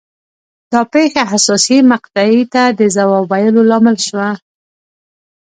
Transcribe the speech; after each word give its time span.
دا 0.71 0.81
پېښه 0.93 1.23
حساسې 1.31 1.77
مقطعې 1.91 2.43
ته 2.53 2.63
د 2.79 2.81
ځواب 2.95 3.23
ویلو 3.31 3.61
لامل 3.69 3.97
شوه. 4.07 4.29